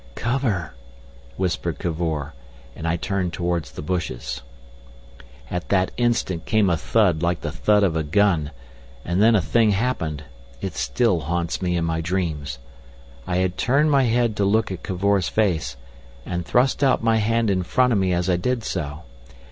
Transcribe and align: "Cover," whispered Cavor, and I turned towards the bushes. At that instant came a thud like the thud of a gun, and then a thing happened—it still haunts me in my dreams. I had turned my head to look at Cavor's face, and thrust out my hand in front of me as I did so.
"Cover," 0.15 0.73
whispered 1.37 1.77
Cavor, 1.77 2.33
and 2.75 2.87
I 2.87 2.97
turned 2.97 3.33
towards 3.33 3.71
the 3.71 3.83
bushes. 3.83 4.41
At 5.51 5.69
that 5.69 5.91
instant 5.95 6.47
came 6.47 6.71
a 6.71 6.75
thud 6.75 7.21
like 7.21 7.41
the 7.41 7.51
thud 7.51 7.83
of 7.83 7.95
a 7.95 8.01
gun, 8.01 8.49
and 9.05 9.21
then 9.21 9.35
a 9.35 9.41
thing 9.43 9.69
happened—it 9.69 10.73
still 10.73 11.19
haunts 11.19 11.61
me 11.61 11.77
in 11.77 11.85
my 11.85 12.01
dreams. 12.01 12.57
I 13.27 13.35
had 13.35 13.59
turned 13.59 13.91
my 13.91 14.05
head 14.05 14.35
to 14.37 14.43
look 14.43 14.71
at 14.71 14.81
Cavor's 14.81 15.29
face, 15.29 15.77
and 16.25 16.47
thrust 16.47 16.83
out 16.83 17.03
my 17.03 17.17
hand 17.17 17.51
in 17.51 17.61
front 17.61 17.93
of 17.93 17.99
me 17.99 18.11
as 18.11 18.27
I 18.27 18.37
did 18.37 18.63
so. 18.63 19.03